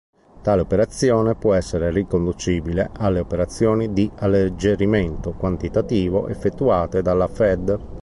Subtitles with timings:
[0.41, 7.79] Tale operazione può essere riconducibile alle operazioni di alleggerimento quantitativo effettuate dalla Fed.